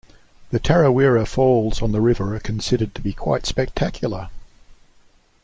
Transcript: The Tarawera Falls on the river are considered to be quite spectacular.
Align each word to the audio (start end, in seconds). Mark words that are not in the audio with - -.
The 0.49 0.57
Tarawera 0.59 1.27
Falls 1.27 1.79
on 1.79 1.91
the 1.91 2.01
river 2.01 2.35
are 2.35 2.39
considered 2.39 2.95
to 2.95 3.01
be 3.03 3.13
quite 3.13 3.45
spectacular. 3.45 4.31